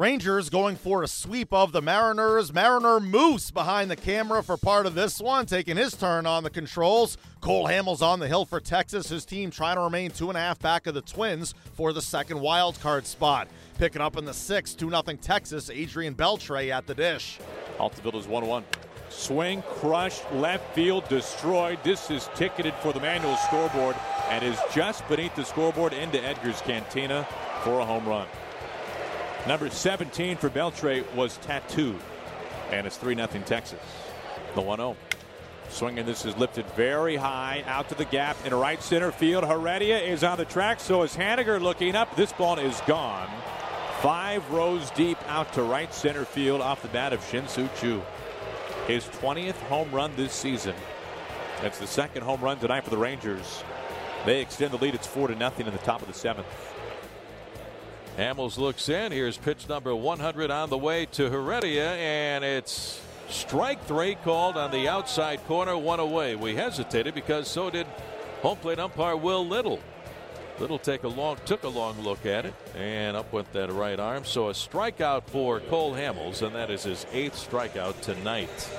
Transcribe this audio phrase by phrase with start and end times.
[0.00, 2.54] Rangers going for a sweep of the Mariners.
[2.54, 6.48] Mariner Moose behind the camera for part of this one, taking his turn on the
[6.48, 7.18] controls.
[7.42, 9.10] Cole Hamels on the hill for Texas.
[9.10, 12.00] His team trying to remain two and a half back of the Twins for the
[12.00, 13.46] second wild card spot.
[13.76, 15.68] Picking up in the sixth, 2 0 Texas.
[15.68, 17.38] Adrian Beltre at the dish.
[17.78, 18.64] Altavilla is 1 1.
[19.10, 21.78] Swing, crushed, left field, destroyed.
[21.84, 23.96] This is ticketed for the manual scoreboard
[24.30, 27.28] and is just beneath the scoreboard into Edgar's Cantina
[27.64, 28.26] for a home run.
[29.46, 32.00] Number 17 for Beltre was tattooed,
[32.70, 33.80] and it's 3 0 Texas.
[34.54, 34.96] The 1 0.
[35.70, 39.44] Swinging, this is lifted very high out to the gap in right center field.
[39.44, 42.14] Heredia is on the track, so is Haniger looking up.
[42.16, 43.30] This ball is gone.
[44.02, 48.02] Five rows deep out to right center field off the bat of Shin-Soo Choo.
[48.86, 50.74] His 20th home run this season.
[51.62, 53.62] That's the second home run tonight for the Rangers.
[54.26, 54.94] They extend the lead.
[54.94, 56.46] It's 4 to nothing in the top of the seventh.
[58.16, 59.12] Hamels looks in.
[59.12, 64.70] Here's pitch number 100 on the way to Heredia, and it's strike three called on
[64.70, 66.34] the outside corner, one away.
[66.34, 67.86] We hesitated because so did
[68.42, 69.80] home plate umpire Will Little.
[70.58, 73.98] Little take a long took a long look at it and up went that right
[73.98, 74.26] arm.
[74.26, 78.70] So a strikeout for Cole Hamels, and that is his eighth strikeout tonight.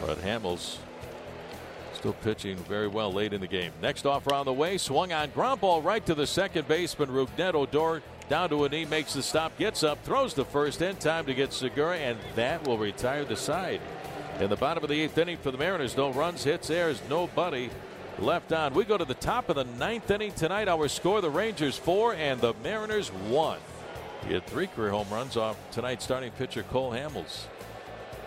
[0.00, 0.78] But Hamels
[1.92, 3.72] still pitching very well late in the game.
[3.82, 7.54] Next offer on the way, swung on ground ball right to the second baseman Rougned
[7.54, 11.26] Odor down to a knee, makes the stop, gets up, throws the first in time
[11.26, 13.80] to get Segura, and that will retire the side.
[14.40, 17.70] In the bottom of the eighth inning for the Mariners, no runs, hits, errors, nobody
[18.18, 18.74] left on.
[18.74, 20.68] We go to the top of the ninth inning tonight.
[20.68, 23.58] Our score the Rangers four and the Mariners one.
[24.26, 27.44] He had three career home runs off tonight's starting pitcher Cole Hamels.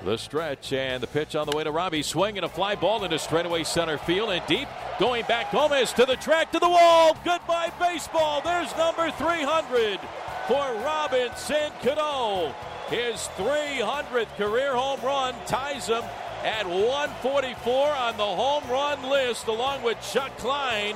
[0.03, 2.03] The stretch and the pitch on the way to Robbie.
[2.03, 4.67] Swinging a fly ball into straightaway center field and deep.
[5.00, 7.17] Going back, Gomez to the track to the wall.
[7.23, 8.41] Goodbye, baseball.
[8.41, 10.00] There's number 300
[10.47, 12.53] for Robinson Cano.
[12.89, 16.03] His 300th career home run ties him
[16.44, 20.95] at 144 on the home run list, along with Chuck Klein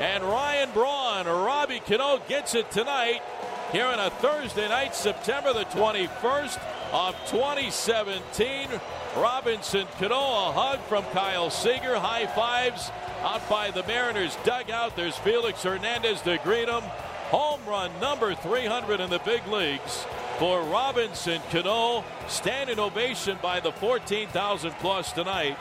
[0.00, 1.26] and Ryan Braun.
[1.26, 3.22] Robbie Cano gets it tonight
[3.72, 6.58] here on a Thursday night, September the 21st
[6.92, 8.68] of 2017.
[9.16, 11.98] Robinson Cano, a hug from Kyle Seager.
[11.98, 12.90] High fives
[13.22, 14.96] out by the Mariners dugout.
[14.96, 16.82] There's Felix Hernandez to greet him.
[17.30, 20.04] Home run number 300 in the big leagues
[20.38, 22.04] for Robinson Cano.
[22.28, 25.56] Standing ovation by the 14,000 plus tonight.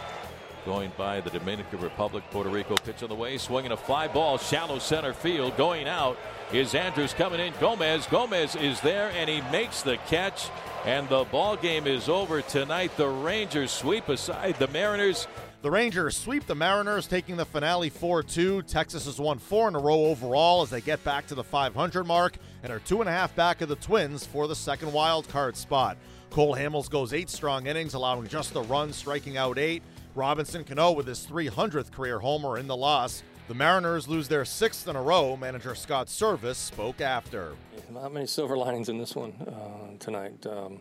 [0.65, 4.37] Going by the Dominican Republic, Puerto Rico pitch on the way, swinging a fly ball,
[4.37, 5.55] shallow center field.
[5.57, 6.17] Going out
[6.51, 7.53] is Andrus coming in.
[7.59, 8.05] Gomez.
[8.07, 10.49] Gomez is there and he makes the catch.
[10.85, 12.95] And the ball game is over tonight.
[12.95, 15.27] The Rangers sweep aside the Mariners.
[15.61, 18.61] The Rangers sweep the Mariners, taking the finale 4 2.
[18.61, 22.05] Texas has won four in a row overall as they get back to the 500
[22.05, 25.27] mark and are two and a half back of the Twins for the second wild
[25.27, 25.97] card spot.
[26.29, 29.83] Cole Hamels goes eight strong innings, allowing just the run, striking out eight.
[30.15, 33.21] Robinson Cano with his 300th career homer in the loss.
[33.49, 35.35] The Mariners lose their sixth in a row.
[35.35, 37.55] Manager Scott Servais spoke after.
[37.91, 40.45] Not many silver linings in this one uh, tonight.
[40.45, 40.73] Um,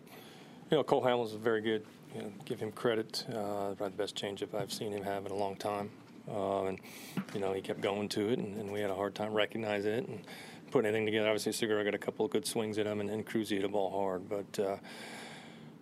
[0.71, 1.87] you know, Cole Hamels is very good.
[2.15, 3.25] You know, give him credit.
[3.31, 5.89] Uh, probably the best changeup I've seen him have in a long time.
[6.31, 6.79] Uh, and
[7.33, 9.93] you know, he kept going to it, and, and, we had a hard time recognizing
[9.93, 10.21] it and
[10.71, 11.27] putting anything together.
[11.27, 13.69] Obviously, Segura got a couple of good swings at him, and, and Cruz hit the
[13.69, 14.77] ball hard, but uh,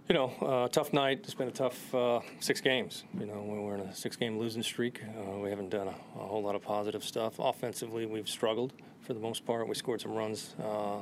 [0.09, 1.21] you know, uh, tough night.
[1.25, 3.05] It's been a tough uh, six games.
[3.19, 5.03] You know, we're in a six-game losing streak.
[5.03, 7.39] Uh, we haven't done a, a, whole lot of positive stuff.
[7.41, 9.67] Offensively, we've struggled for the most part.
[9.67, 11.01] We scored some runs uh,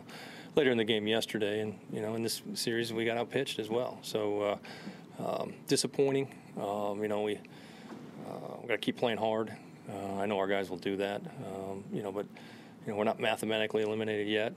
[0.56, 3.68] later in the game yesterday, and you know, in this series, we got outpitched as
[3.68, 3.98] well.
[4.00, 4.58] So
[5.20, 6.34] uh, um, disappointing.
[6.58, 9.54] Um, you know, we uh, we got to keep playing hard.
[10.18, 11.20] I know our guys will do that.
[11.20, 12.24] Um, you know, but
[12.86, 14.54] you know, we're not mathematically eliminated yet.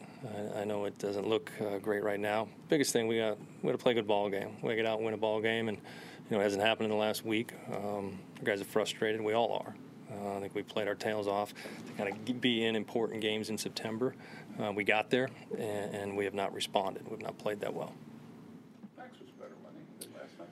[0.55, 2.49] I, I know it doesn't look uh, great right now.
[2.67, 4.49] Biggest thing we got we got to play a good ball game.
[4.61, 6.61] We got to get out and win a ball game, and you know, it hasn't
[6.61, 7.53] happened in the last week.
[7.73, 9.22] Um, guys are frustrated.
[9.22, 9.75] We all are.
[10.11, 13.49] Uh, I think we played our tails off to kind of be in important games
[13.49, 14.13] in September.
[14.61, 17.07] Uh, we got there, and, and, we have not responded.
[17.09, 17.93] We've not played that well.
[18.97, 20.47] Max was better money than last night.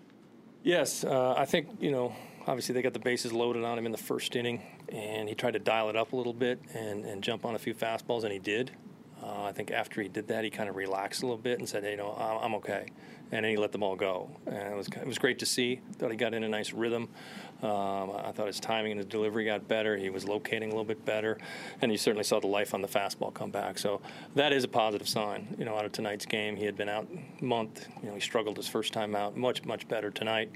[0.64, 2.16] Yes, uh, I think you know.
[2.48, 5.54] Obviously, they got the bases loaded on him in the first inning and he tried
[5.54, 8.32] to dial it up a little bit and, and jump on a few fastballs, and
[8.32, 8.72] he did.
[9.26, 11.68] Uh, I think after he did that, he kind of relaxed a little bit and
[11.68, 12.86] said, hey, you know, I'm okay.
[13.32, 14.30] And then he let them all go.
[14.46, 15.82] And it was, it was great to see.
[15.94, 17.10] Thought he got in a nice rhythm.
[17.64, 19.98] Um, I thought his timing and his delivery got better.
[19.98, 21.40] He was locating a little bit better,
[21.82, 23.80] and you certainly saw the life on the fastball come back.
[23.80, 24.02] So
[24.36, 25.56] that is a positive sign.
[25.58, 27.08] You know, out of tonight's game, he had been out
[27.42, 27.88] month.
[28.04, 29.38] You know, he struggled his first time out.
[29.38, 30.52] Much much better tonight.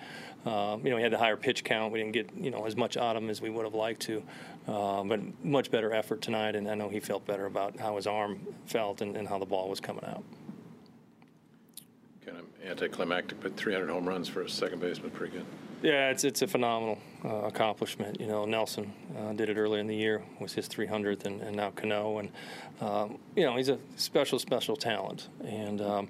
[0.45, 1.91] Um, you know, he had the higher pitch count.
[1.91, 4.01] We didn't get you know as much out of him as we would have liked
[4.01, 4.21] to,
[4.69, 6.55] uh, but much better effort tonight.
[6.55, 9.45] And I know he felt better about how his arm felt and, and how the
[9.45, 10.23] ball was coming out
[12.29, 15.45] kind of anticlimactic, but 300 home runs for a second baseman, pretty good.
[15.81, 18.19] Yeah, it's it's a phenomenal uh, accomplishment.
[18.19, 21.55] You know, Nelson uh, did it earlier in the year, was his 300th, and, and
[21.55, 22.29] now Cano, and
[22.81, 26.09] um, you know he's a special, special talent, and um,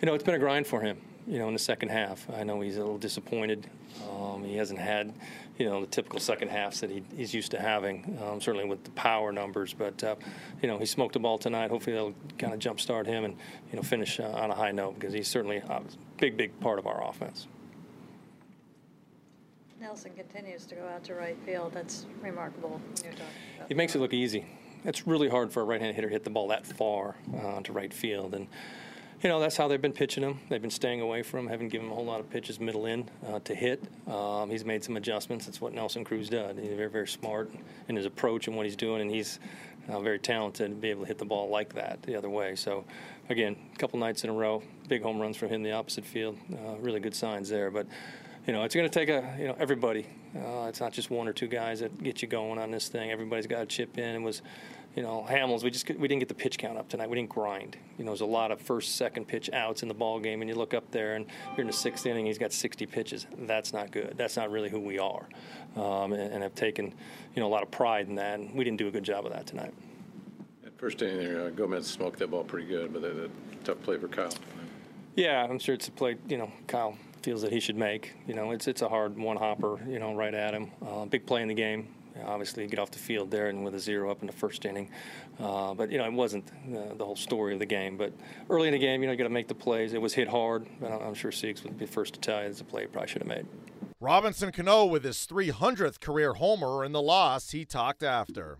[0.00, 0.98] you know it's been a grind for him.
[1.28, 3.68] You know, in the second half, I know he's a little disappointed.
[4.10, 5.12] Um, he hasn't had,
[5.58, 8.18] you know, the typical second halves that he, he's used to having.
[8.24, 10.16] Um, certainly with the power numbers, but uh,
[10.62, 11.68] you know he smoked the ball tonight.
[11.70, 13.36] Hopefully that'll kind of jumpstart him and
[13.70, 15.82] you know finish uh, on a high note because he's certainly a
[16.16, 17.46] big, big part of our offense.
[19.78, 21.72] Nelson continues to go out to right field.
[21.74, 22.80] That's remarkable.
[23.68, 24.46] He makes it look easy.
[24.84, 27.72] It's really hard for a right-handed hitter to hit the ball that far uh, to
[27.72, 28.48] right field, and
[29.22, 30.38] you know that's how they've been pitching him.
[30.48, 32.86] They've been staying away from him, haven't given him a whole lot of pitches middle
[32.86, 33.82] in uh, to hit.
[34.06, 35.46] Um, he's made some adjustments.
[35.46, 36.56] That's what Nelson Cruz does.
[36.56, 37.50] He's very, very smart
[37.88, 39.40] in his approach and what he's doing, and he's
[39.88, 42.54] uh, very talented to be able to hit the ball like that the other way.
[42.54, 42.84] So,
[43.28, 46.04] again, a couple nights in a row, big home runs from him in the opposite
[46.04, 46.38] field.
[46.52, 47.86] Uh, really good signs there, but
[48.46, 50.06] you know, it's going to take a you know everybody.
[50.34, 53.10] Uh, it's not just one or two guys that get you going on this thing.
[53.10, 54.14] Everybody's got to chip in.
[54.16, 54.42] It was,
[54.98, 55.62] you know, Hamels.
[55.62, 57.08] We just we didn't get the pitch count up tonight.
[57.08, 57.76] We didn't grind.
[57.98, 60.50] You know, there's a lot of first, second pitch outs in the ball game, and
[60.50, 62.26] you look up there and you're in the sixth inning.
[62.26, 63.28] He's got 60 pitches.
[63.42, 64.14] That's not good.
[64.16, 65.28] That's not really who we are,
[65.76, 68.40] um, and, and have taken you know a lot of pride in that.
[68.40, 69.72] And we didn't do a good job of that tonight.
[70.66, 73.30] At first inning, there, uh, Gomez smoked that ball pretty good, but a
[73.62, 74.34] tough play for Kyle.
[75.14, 76.16] Yeah, I'm sure it's a play.
[76.26, 78.14] You know, Kyle feels that he should make.
[78.26, 79.78] You know, it's it's a hard one hopper.
[79.88, 80.72] You know, right at him.
[80.84, 81.86] Uh, big play in the game.
[82.24, 84.90] Obviously, get off the field there and with a zero up in the first inning.
[85.40, 87.96] Uh, but you know, it wasn't the, the, whole story of the game.
[87.96, 88.12] But
[88.50, 89.92] early in the game, you know, you got to make the plays.
[89.92, 92.60] It was hit hard, but I'm sure Siegs would be first to tell you it's
[92.60, 93.46] a play he probably should have made.
[94.00, 97.50] Robinson Cano with his 300th career homer in the loss.
[97.50, 98.58] He talked after.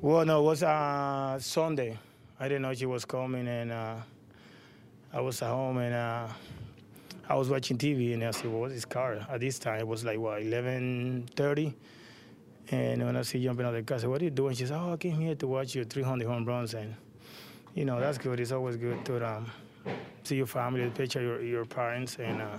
[0.00, 1.98] Well, no, it was uh, Sunday.
[2.38, 3.96] I didn't know she was coming, and uh,
[5.12, 6.28] I was at home, and uh,
[7.30, 9.86] I was watching TV and I said, "What was this car?" At this time, it
[9.86, 11.74] was like what 11:30,
[12.70, 14.54] and when I see jumping out of the car, I said, "What are you doing?"
[14.54, 16.94] She said, "Oh, I came here to watch your 300 home runs," and
[17.74, 18.40] you know that's good.
[18.40, 19.50] It's always good to um,
[20.24, 22.58] see your family, the picture your your parents, and uh,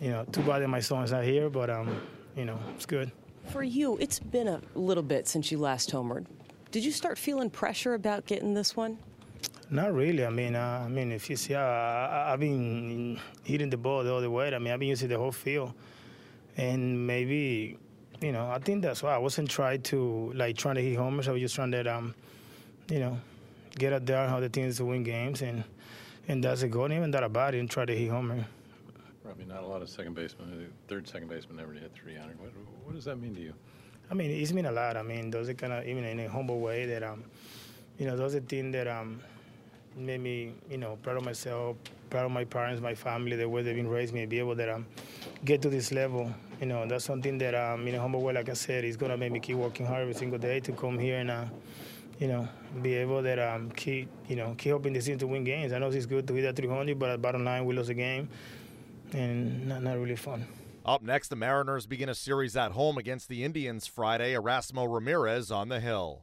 [0.00, 2.00] you know, too bad that my son's not here, but um,
[2.36, 3.12] you know, it's good.
[3.48, 6.26] For you, it's been a little bit since you last homered.
[6.70, 8.98] Did you start feeling pressure about getting this one?
[9.70, 10.24] Not really.
[10.24, 14.02] I mean, uh, I mean, if you see, uh, I, have been hitting the ball
[14.02, 14.54] the other way.
[14.54, 15.72] I mean, I've been using the whole field,
[16.56, 17.78] and maybe,
[18.20, 21.28] you know, I think that's why I wasn't trying to like trying to hit homers.
[21.28, 22.14] I was just trying to, um,
[22.88, 23.18] you know,
[23.78, 25.64] get out there how the teams to win games, and
[26.28, 26.84] and that's a goal.
[26.84, 28.46] And even that about it, and try to hit homer.
[29.24, 32.40] Probably not a lot of second basemen, third second baseman never hit 300.
[32.40, 32.50] What,
[32.84, 33.54] what does that mean to you?
[34.10, 34.96] I mean, it's mean a lot.
[34.96, 37.24] I mean, those are kind of even in a humble way that um,
[37.98, 39.20] you know, those are things that um
[39.96, 41.76] made me, you know, proud of myself,
[42.08, 44.74] proud of my parents, my family, the way they've been raised me, be able to
[44.74, 44.86] um,
[45.44, 46.32] get to this level.
[46.60, 49.16] You know, that's something that, um, in a humble way, like I said, is gonna
[49.16, 51.44] make me keep working hard every single day to come here and, uh,
[52.18, 52.48] you know,
[52.82, 55.72] be able that um, keep, you know, keep helping the team to win games.
[55.72, 57.94] I know it's good to hit that 300, but at bottom line, we lost a
[57.94, 58.28] game,
[59.12, 60.46] and not, not really fun.
[60.84, 64.34] Up next, the Mariners begin a series at home against the Indians Friday.
[64.34, 66.22] Erasmo Ramirez on the hill.